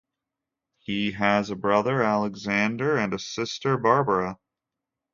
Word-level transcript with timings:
He 0.79 1.11
has 1.11 1.51
a 1.51 1.55
brother 1.55 2.01
Alexander 2.01 2.97
and 2.97 3.13
a 3.13 3.19
sister 3.19 3.77
Barbara. 3.77 4.39